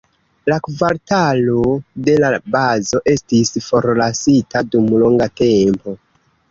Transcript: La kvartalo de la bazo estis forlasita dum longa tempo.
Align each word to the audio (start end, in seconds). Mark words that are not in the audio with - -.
La 0.51 0.55
kvartalo 0.67 1.59
de 2.07 2.17
la 2.25 2.33
bazo 2.57 3.05
estis 3.15 3.55
forlasita 3.69 4.67
dum 4.75 4.93
longa 5.05 5.31
tempo. 5.45 6.01